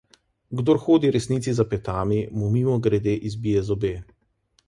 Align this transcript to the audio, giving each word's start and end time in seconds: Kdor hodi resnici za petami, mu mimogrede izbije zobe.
Kdor 0.59 0.79
hodi 0.85 1.09
resnici 1.15 1.53
za 1.57 1.65
petami, 1.73 2.17
mu 2.37 2.47
mimogrede 2.55 3.15
izbije 3.31 3.65
zobe. 3.69 3.93